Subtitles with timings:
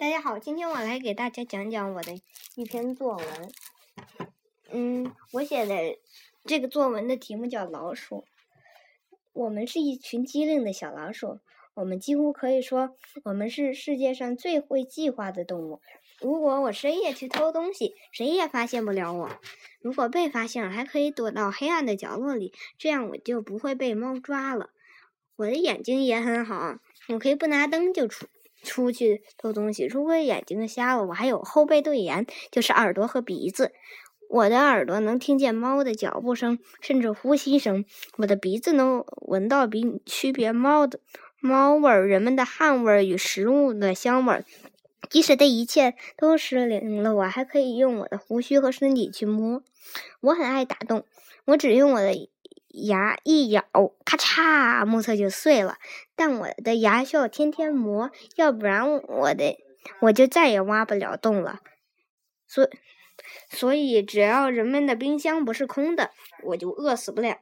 [0.00, 2.18] 大家好，今天我来给大家讲讲我的
[2.54, 3.52] 一篇作文。
[4.70, 5.98] 嗯，我写的
[6.46, 8.16] 这个作文的题目叫《老鼠》。
[9.34, 11.40] 我们是一群机灵的小老鼠，
[11.74, 15.82] 我们几乎可以说，我们是世界上最会计划的动物。
[16.18, 19.28] 如果我深夜去偷东西，谁也发现不了我；
[19.82, 24.70] 如果被发现了，还可以躲到黑暗的角落里，这样我就不会被猫抓了。
[25.36, 26.78] 我的眼睛也很好，
[27.10, 28.26] 我可以不拿灯就出。
[28.62, 33.72] 出去偷东西，如果眼睛瞎了，我还有后背对眼，就是耳朵和鼻子。
[34.28, 37.84] 我的耳朵能听见猫的脚步声，甚至呼吸声；
[38.18, 41.00] 我的鼻子能闻到比区别猫的
[41.40, 44.44] 猫味儿、人们的汗味儿与食物的香味儿。
[45.08, 49.64] 即使这一切都失灵了，我还可以用我的胡须和身体去摸。
[50.20, 51.04] 我很爱打洞，
[51.46, 52.30] 我只用我的。
[52.72, 53.64] 牙一咬，
[54.04, 55.78] 咔嚓，木头就碎了。
[56.14, 59.58] 但我的牙需要天天磨，要不然我的
[60.00, 61.60] 我就再也挖不了洞了。
[62.46, 62.68] 所
[63.48, 66.10] 所以，只要人们的冰箱不是空的，
[66.44, 67.36] 我就饿死不了。